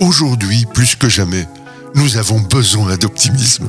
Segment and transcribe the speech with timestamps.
[0.00, 1.48] Aujourd'hui, plus que jamais,
[1.96, 3.68] nous avons besoin d'optimisme.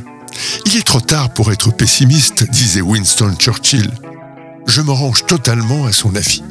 [0.68, 3.90] Il est trop tard pour être pessimiste, disait Winston Churchill.
[4.68, 6.44] Je me range totalement à son avis.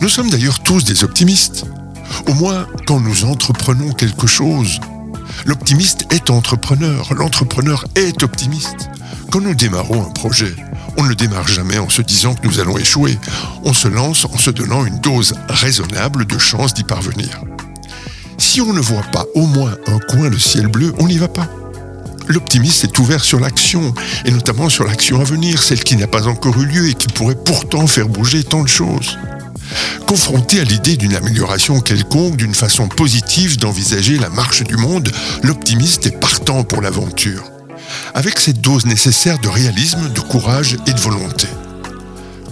[0.00, 1.64] Nous sommes d'ailleurs tous des optimistes.
[2.28, 4.78] Au moins quand nous entreprenons quelque chose.
[5.44, 8.90] L'optimiste est entrepreneur, l'entrepreneur est optimiste.
[9.32, 10.54] Quand nous démarrons un projet,
[10.96, 13.18] on ne démarre jamais en se disant que nous allons échouer.
[13.64, 17.40] On se lance en se donnant une dose raisonnable de chance d'y parvenir.
[18.50, 21.28] Si on ne voit pas au moins un coin de ciel bleu, on n'y va
[21.28, 21.46] pas.
[22.26, 26.26] L'optimiste est ouvert sur l'action, et notamment sur l'action à venir, celle qui n'a pas
[26.26, 29.16] encore eu lieu et qui pourrait pourtant faire bouger tant de choses.
[30.04, 35.12] Confronté à l'idée d'une amélioration quelconque, d'une façon positive d'envisager la marche du monde,
[35.44, 37.44] l'optimiste est partant pour l'aventure,
[38.14, 41.46] avec cette dose nécessaire de réalisme, de courage et de volonté.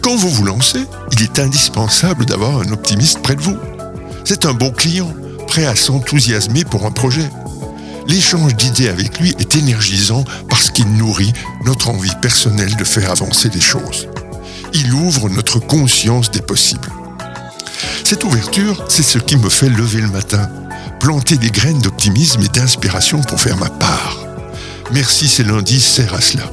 [0.00, 3.58] Quand vous vous lancez, il est indispensable d'avoir un optimiste près de vous.
[4.24, 5.12] C'est un bon client,
[5.48, 7.28] prêt à s'enthousiasmer pour un projet.
[8.06, 11.32] L'échange d'idées avec lui est énergisant parce qu'il nourrit
[11.64, 14.08] notre envie personnelle de faire avancer les choses.
[14.74, 16.88] Il ouvre notre conscience des possibles.
[18.04, 20.48] Cette ouverture, c'est ce qui me fait lever le matin,
[21.00, 24.18] planter des graines d'optimisme et d'inspiration pour faire ma part.
[24.92, 26.44] Merci, c'est lundi sert à cela.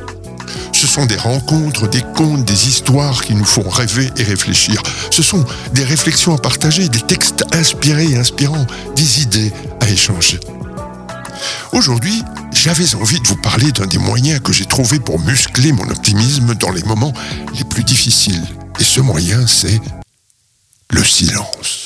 [0.86, 4.83] Ce sont des rencontres, des contes, des histoires qui nous font rêver et réfléchir.
[5.09, 10.39] Ce sont des réflexions à partager, des textes inspirés et inspirants, des idées à échanger.
[11.72, 12.22] Aujourd'hui,
[12.53, 16.53] j'avais envie de vous parler d'un des moyens que j'ai trouvé pour muscler mon optimisme
[16.53, 17.13] dans les moments
[17.58, 18.45] les plus difficiles.
[18.80, 19.81] Et ce moyen, c'est
[20.91, 21.84] le silence.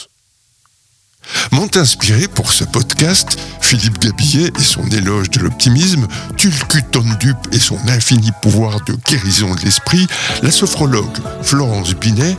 [1.51, 7.59] M'ont inspiré pour ce podcast Philippe Gabillet et son éloge de l'optimisme, Tulku Tondup et
[7.59, 10.07] son infini pouvoir de guérison de l'esprit,
[10.43, 12.37] la sophrologue Florence Binet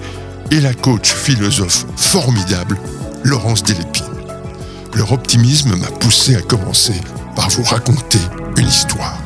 [0.50, 2.78] et la coach philosophe formidable
[3.24, 4.04] Laurence Delépine.
[4.94, 6.94] Leur optimisme m'a poussé à commencer
[7.34, 8.20] par vous raconter
[8.56, 9.18] une histoire.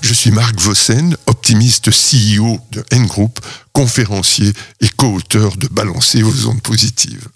[0.00, 3.40] Je suis Marc Vossen, optimiste CEO de N-Group,
[3.72, 7.28] conférencier et co-auteur de Balancer vos ondes positives.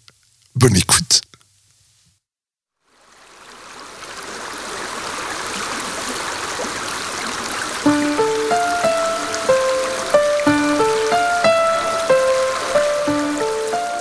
[0.56, 1.22] Bonne écoute.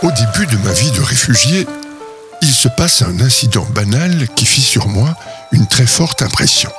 [0.01, 1.67] Au début de ma vie de réfugié,
[2.41, 5.15] il se passe un incident banal qui fit sur moi
[5.51, 6.71] une très forte impression.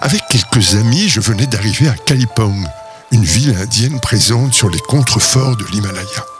[0.00, 2.66] Avec quelques amis, je venais d'arriver à Kalipong,
[3.10, 6.33] une ville indienne présente sur les contreforts de l'Himalaya.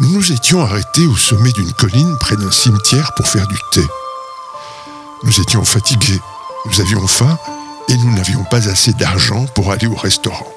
[0.00, 3.82] Nous nous étions arrêtés au sommet d'une colline près d'un cimetière pour faire du thé.
[5.22, 6.20] Nous étions fatigués,
[6.66, 7.38] nous avions faim
[7.88, 10.52] et nous n'avions pas assez d'argent pour aller au restaurant.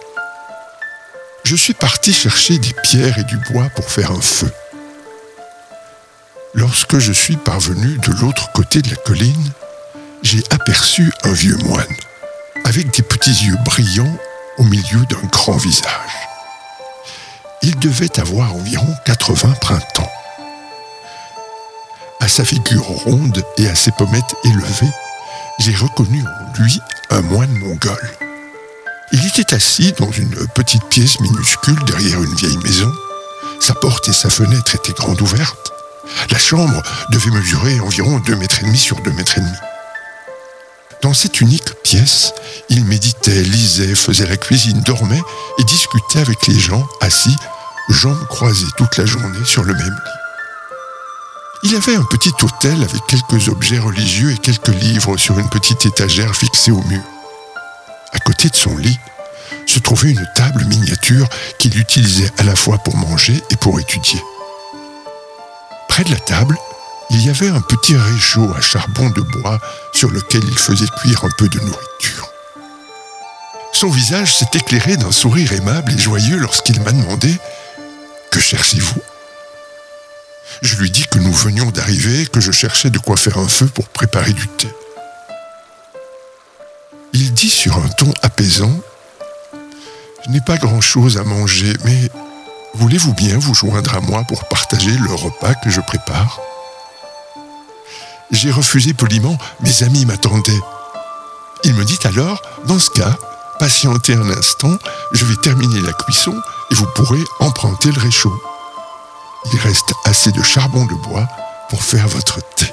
[1.43, 4.51] Je suis parti chercher des pierres et du bois pour faire un feu.
[6.53, 9.51] Lorsque je suis parvenu de l'autre côté de la colline,
[10.23, 11.95] j'ai aperçu un vieux moine,
[12.63, 14.17] avec des petits yeux brillants
[14.57, 16.34] au milieu d'un grand visage.
[17.67, 20.11] Il devait avoir environ 80 printemps.
[22.19, 24.93] À sa figure ronde et à ses pommettes élevées,
[25.57, 28.11] j'ai reconnu en lui un moine mongol.
[29.11, 32.91] Il était assis dans une petite pièce minuscule derrière une vieille maison.
[33.59, 35.71] Sa porte et sa fenêtre étaient grandes ouvertes.
[36.29, 39.57] La chambre devait mesurer environ 2 mètres et demi sur 2 mètres et demi.
[41.01, 42.31] Dans cette unique pièce,
[42.69, 45.21] il méditait, lisait, faisait la cuisine, dormait
[45.57, 47.35] et discutait avec les gens assis,
[47.89, 50.11] jambes croisées toute la journée sur le même lit.
[51.63, 55.85] Il avait un petit hôtel avec quelques objets religieux et quelques livres sur une petite
[55.85, 57.01] étagère fixée au mur.
[58.11, 58.99] À côté de son lit
[59.65, 64.21] se trouvait une table miniature qu'il utilisait à la fois pour manger et pour étudier.
[65.89, 66.57] Près de la table,
[67.09, 69.59] il y avait un petit réchaud à charbon de bois
[69.93, 72.29] sur lequel il faisait cuire un peu de nourriture.
[73.73, 77.27] Son visage s'est éclairé d'un sourire aimable et joyeux lorsqu'il m'a demandé⁇
[80.65, 83.67] Je lui dis que nous venions d'arriver, que je cherchais de quoi faire un feu
[83.67, 84.67] pour préparer du thé.
[87.13, 88.81] Il dit sur un ton apaisant⁇
[90.25, 92.09] Je n'ai pas grand-chose à manger, mais
[92.73, 96.39] voulez-vous bien vous joindre à moi pour partager le repas que je prépare?⁇
[98.31, 100.61] j'ai refusé poliment, mes amis m'attendaient.
[101.63, 103.15] Il me dit alors, dans ce cas,
[103.59, 104.75] patientez un instant,
[105.13, 106.33] je vais terminer la cuisson
[106.71, 108.33] et vous pourrez emprunter le réchaud.
[109.53, 111.27] Il reste assez de charbon de bois
[111.69, 112.65] pour faire votre thé.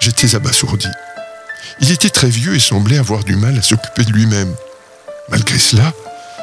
[0.00, 0.88] J'étais abasourdi.
[1.80, 4.52] Il était très vieux et semblait avoir du mal à s'occuper de lui-même.
[5.28, 5.92] Malgré cela,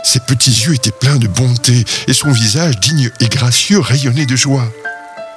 [0.04, 4.36] ses petits yeux étaient pleins de bonté et son visage digne et gracieux rayonnait de
[4.36, 4.68] joie.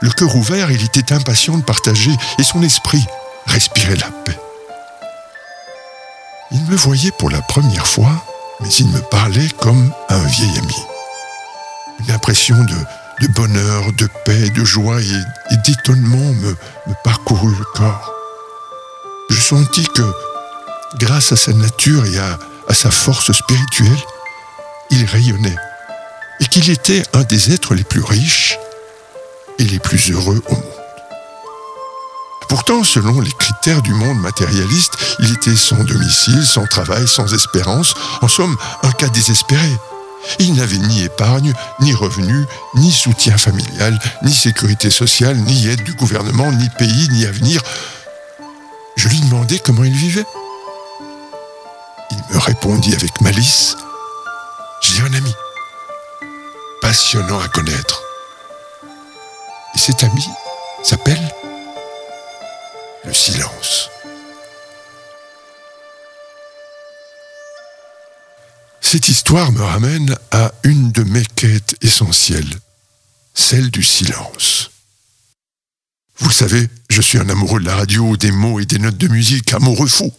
[0.00, 3.04] Le cœur ouvert, il était impatient de partager et son esprit
[3.46, 4.38] respirait la paix.
[6.52, 8.24] Il me voyait pour la première fois,
[8.60, 10.91] mais il me parlait comme un vieil ami.
[12.02, 16.56] Une impression de, bonheur, de paix, de joie et, d'étonnement me,
[17.04, 18.12] parcourut le corps.
[19.30, 20.02] Je sentis que,
[20.98, 24.04] grâce à sa nature et à sa force spirituelle,
[24.90, 25.56] il rayonnait
[26.40, 28.58] et qu'il était un des êtres les plus riches
[29.58, 30.64] et les plus heureux au monde.
[32.48, 37.94] Pourtant, selon les critères du monde matérialiste, il était sans domicile, sans travail, sans espérance,
[38.20, 39.70] en somme, un cas désespéré.
[40.38, 45.94] Il n'avait ni épargne, ni revenu, ni soutien familial, ni sécurité sociale, ni aide du
[45.94, 47.62] gouvernement, ni pays, ni avenir.
[48.96, 50.26] Je lui demandai comment il vivait.
[52.10, 53.76] Il me répondit avec malice,
[54.80, 55.34] J'ai un ami,
[56.80, 58.02] passionnant à connaître.
[59.74, 60.24] Et cet ami
[60.82, 61.34] s'appelle
[63.04, 63.91] le silence.
[68.92, 72.60] Cette histoire me ramène à une de mes quêtes essentielles,
[73.32, 74.70] celle du silence.
[76.18, 78.98] Vous le savez, je suis un amoureux de la radio, des mots et des notes
[78.98, 80.12] de musique, amoureux fou.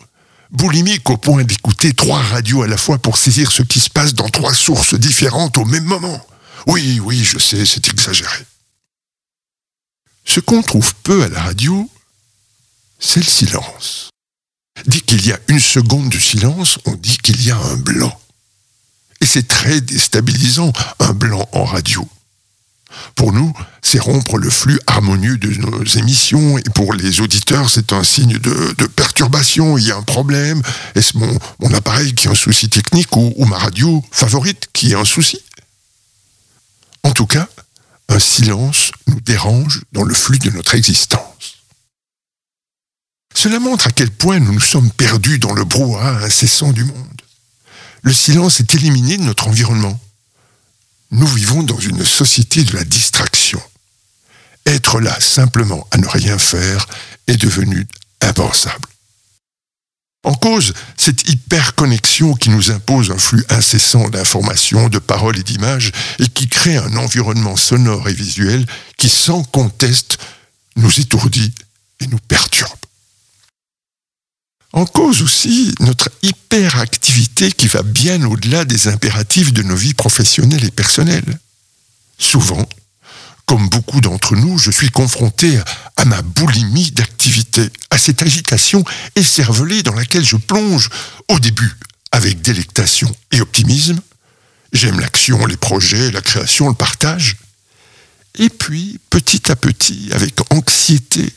[0.49, 4.15] Boulimique au point d'écouter trois radios à la fois pour saisir ce qui se passe
[4.15, 6.25] dans trois sources différentes au même moment.
[6.65, 8.43] Oui, oui, je sais, c'est exagéré.
[10.25, 11.87] Ce qu'on trouve peu à la radio,
[12.97, 14.09] c'est le silence.
[14.87, 18.19] Dès qu'il y a une seconde de silence, on dit qu'il y a un blanc.
[19.23, 22.05] Et c'est très déstabilisant, un blanc en radio.
[23.15, 27.93] Pour nous, c'est rompre le flux harmonieux de nos émissions, et pour les auditeurs, c'est
[27.93, 30.61] un signe de, perturbation, il y a un problème,
[30.95, 34.99] est-ce mon, appareil qui a un souci technique ou, ou ma radio favorite qui a
[34.99, 35.39] un souci?
[37.03, 37.47] En tout cas,
[38.09, 41.59] un silence nous dérange dans le flux de notre existence.
[43.33, 47.12] Cela montre à quel point nous nous sommes perdus dans le brouhaha incessant du monde.
[48.03, 49.99] Le silence est éliminé de notre environnement.
[51.11, 53.61] Nous vivons dans une société de la distraction.
[54.65, 56.85] Être là simplement à ne rien faire
[57.27, 57.87] est devenu
[58.21, 58.87] impensable.
[60.25, 65.91] En cause, cette hyperconnexion qui nous impose un flux incessant d'informations, de paroles et d'images,
[66.19, 68.65] et qui crée un environnement sonore et visuel
[68.97, 70.17] qui, sans conteste,
[70.77, 71.53] nous étourdit
[71.99, 72.71] et nous perturbe.
[74.73, 80.65] En cause aussi notre hyperactivité qui va bien au-delà des impératifs de nos vies professionnelles
[80.65, 81.39] et personnelles.
[82.17, 82.67] Souvent,
[83.45, 85.59] comme beaucoup d'entre nous, je suis confronté
[85.95, 88.83] à ma boulimie d'activité, à cette agitation
[89.15, 90.89] écervelée dans laquelle je plonge
[91.29, 91.75] au début
[92.11, 93.99] avec délectation et optimisme.
[94.71, 97.37] J'aime l'action, les projets, la création, le partage.
[98.39, 101.31] Et puis, petit à petit, avec anxiété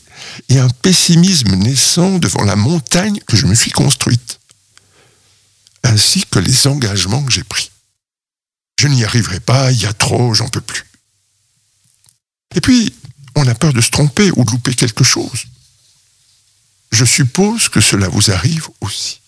[0.49, 4.39] et un pessimisme naissant devant la montagne que je me suis construite,
[5.83, 7.71] ainsi que les engagements que j'ai pris.
[8.79, 10.85] Je n'y arriverai pas, il y a trop, j'en peux plus.
[12.55, 12.95] Et puis,
[13.35, 15.47] on a peur de se tromper ou de louper quelque chose.
[16.93, 19.21] Je suppose que cela vous arrive aussi.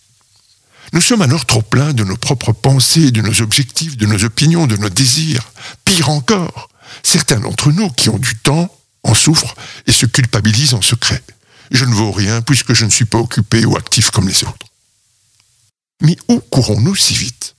[0.93, 4.67] Nous sommes alors trop pleins de nos propres pensées, de nos objectifs, de nos opinions,
[4.67, 5.53] de nos désirs.
[5.85, 6.71] Pire encore,
[7.03, 8.75] certains d'entre nous qui ont du temps
[9.09, 9.55] en souffrent
[9.87, 11.23] et se culpabilisent en secret.
[11.71, 14.67] Je ne vaux rien puisque je ne suis pas occupé ou actif comme les autres.
[16.01, 17.55] Mais où courons-nous si vite?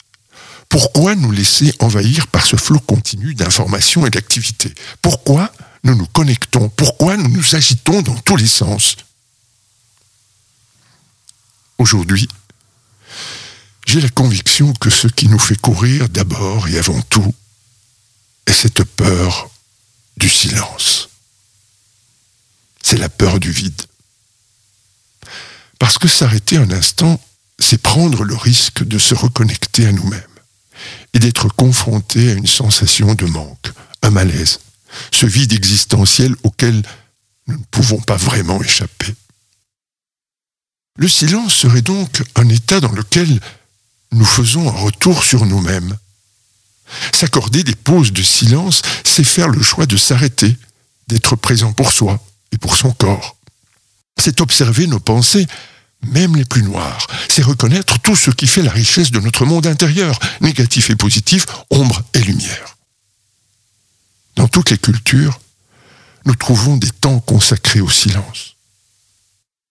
[0.69, 4.73] Pourquoi nous laisser envahir par ce flot continu d'informations et d'activités?
[5.01, 5.51] Pourquoi
[5.83, 6.69] nous nous connectons?
[6.69, 8.95] Pourquoi nous nous agitons dans tous les sens?
[11.79, 12.27] Aujourd'hui,
[13.87, 17.33] j'ai la conviction que ce qui nous fait courir d'abord et avant tout
[18.45, 19.49] est cette peur
[20.17, 21.08] du silence.
[22.89, 23.83] C'est la peur du vide.
[25.77, 27.21] Parce que s'arrêter un instant,
[27.59, 30.23] c'est prendre le risque de se reconnecter à nous-mêmes
[31.13, 34.61] et d'être confronté à une sensation de manque, un malaise,
[35.11, 36.81] ce vide existentiel auquel
[37.45, 39.13] nous ne pouvons pas vraiment échapper.
[40.97, 43.39] Le silence serait donc un état dans lequel
[44.13, 45.95] nous faisons un retour sur nous-mêmes.
[47.13, 50.57] S'accorder des pauses de silence, c'est faire le choix de s'arrêter,
[51.07, 52.19] d'être présent pour soi
[52.51, 53.37] et pour son corps.
[54.17, 55.47] C'est observer nos pensées
[56.01, 57.07] même les plus noirs.
[57.29, 61.45] C'est reconnaître tout ce qui fait la richesse de notre monde intérieur, négatif et positif,
[61.69, 62.77] ombre et lumière.
[64.35, 65.39] Dans toutes les cultures,
[66.25, 68.55] nous trouvons des temps consacrés au silence.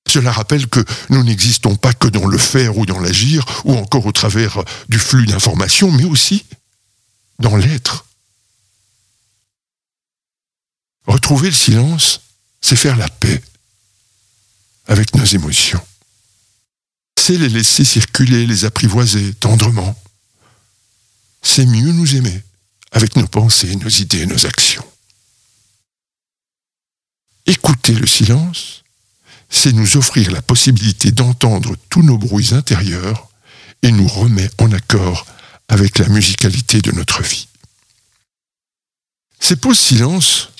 [0.06, 4.06] Cela rappelle que nous n'existons pas que dans le faire ou dans l'agir, ou encore
[4.06, 6.44] au travers du flux d'informations, mais aussi
[7.38, 8.06] dans l'être.
[11.06, 12.20] Retrouver le silence,
[12.60, 13.42] c'est faire la paix
[14.86, 15.80] avec nos émotions.
[17.18, 19.96] C'est les laisser circuler, les apprivoiser tendrement.
[21.42, 22.42] C'est mieux nous aimer
[22.92, 24.84] avec nos pensées, nos idées, nos actions.
[27.46, 28.82] Écouter le silence,
[29.50, 33.28] c'est nous offrir la possibilité d'entendre tous nos bruits intérieurs
[33.82, 35.26] et nous remet en accord
[35.68, 37.48] avec la musicalité de notre vie.
[39.40, 40.50] Ces pauses silence,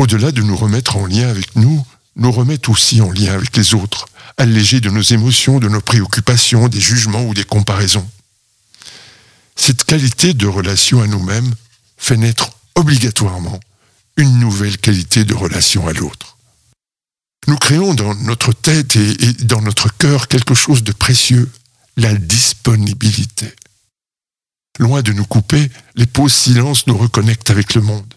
[0.00, 3.74] au-delà de nous remettre en lien avec nous, nous remettent aussi en lien avec les
[3.74, 8.08] autres, allégés de nos émotions, de nos préoccupations, des jugements ou des comparaisons.
[9.56, 11.54] Cette qualité de relation à nous-mêmes
[11.98, 13.60] fait naître obligatoirement
[14.16, 16.38] une nouvelle qualité de relation à l'autre.
[17.46, 21.50] Nous créons dans notre tête et, dans notre cœur quelque chose de précieux,
[21.98, 23.52] la disponibilité.
[24.78, 28.14] Loin de nous couper, les pauses silence nous reconnectent avec le monde.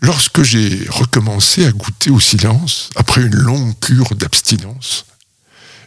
[0.00, 5.06] Lorsque j'ai recommencé à goûter au silence, après une longue cure d'abstinence,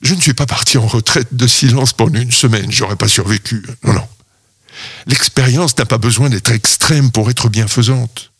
[0.01, 3.63] je ne suis pas parti en retraite de silence pendant une semaine, j'aurais pas survécu.
[3.83, 4.07] Non, non.
[5.07, 8.31] L'expérience n'a pas besoin d'être extrême pour être bienfaisante.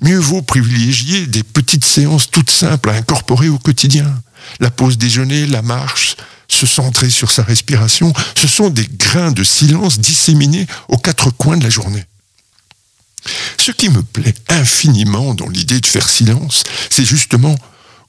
[0.00, 4.22] Mieux vaut privilégier des petites séances toutes simples à incorporer au quotidien.
[4.60, 6.16] La pause déjeuner, la marche,
[6.48, 11.56] se centrer sur sa respiration, ce sont des grains de silence disséminés aux quatre coins
[11.56, 12.04] de la journée.
[13.58, 17.56] Ce qui me plaît infiniment dans l'idée de faire silence, c'est justement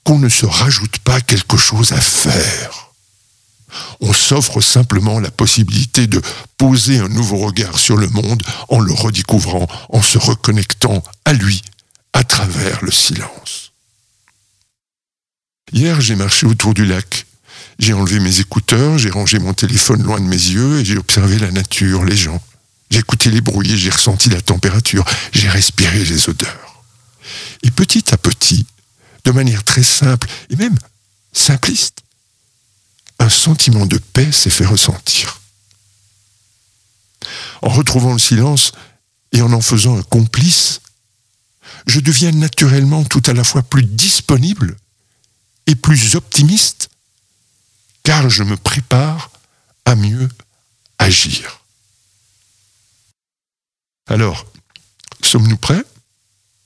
[0.04, 2.88] qu'on ne se rajoute pas quelque chose à faire.
[4.00, 6.22] On s'offre simplement la possibilité de
[6.56, 11.62] poser un nouveau regard sur le monde en le redécouvrant, en se reconnectant à lui
[12.12, 13.72] à travers le silence.
[15.72, 17.26] Hier, j'ai marché autour du lac.
[17.78, 21.38] J'ai enlevé mes écouteurs, j'ai rangé mon téléphone loin de mes yeux et j'ai observé
[21.38, 22.42] la nature, les gens.
[22.90, 26.82] J'ai écouté les bruits, j'ai ressenti la température, j'ai respiré les odeurs.
[27.62, 28.66] Et petit à petit,
[29.24, 30.78] de manière très simple et même
[31.32, 32.00] simpliste,
[33.18, 35.40] un sentiment de paix s'est fait ressentir.
[37.62, 38.72] En retrouvant le silence
[39.32, 40.80] et en en faisant un complice,
[41.86, 44.76] je deviens naturellement tout à la fois plus disponible
[45.66, 46.88] et plus optimiste,
[48.02, 49.30] car je me prépare
[49.84, 50.28] à mieux
[50.98, 51.57] agir.
[54.08, 54.46] Alors,
[55.22, 55.84] sommes-nous prêts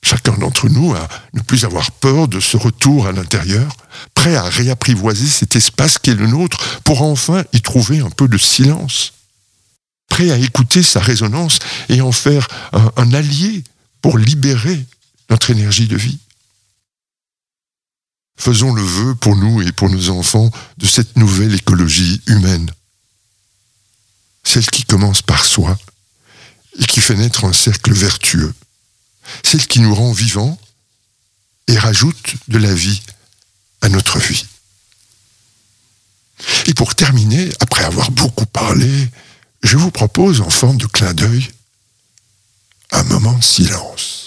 [0.01, 3.73] Chacun d'entre nous à ne plus avoir peur de ce retour à l'intérieur,
[4.13, 8.27] prêt à réapprivoiser cet espace qui est le nôtre pour enfin y trouver un peu
[8.27, 9.13] de silence,
[10.09, 13.63] prêt à écouter sa résonance et en faire un, un allié
[14.01, 14.85] pour libérer
[15.29, 16.19] notre énergie de vie?
[18.37, 22.69] Faisons le vœu pour nous et pour nos enfants de cette nouvelle écologie humaine,
[24.43, 25.77] celle qui commence par soi
[26.79, 28.53] et qui fait naître un cercle vertueux,
[29.43, 30.59] celle qui nous rend vivants
[31.67, 33.01] et rajoute de la vie
[33.81, 34.45] à notre vie.
[36.67, 39.09] Et pour terminer, après avoir beaucoup parlé,
[39.61, 41.49] je vous propose en forme de clin d'œil
[42.91, 44.22] un moment de silence.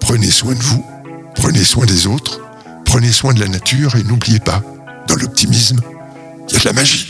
[0.00, 0.84] Prenez soin de vous,
[1.34, 2.40] prenez soin des autres,
[2.84, 4.62] prenez soin de la nature et n'oubliez pas,
[5.06, 5.80] dans l'optimisme,
[6.48, 7.07] il y a de la magie.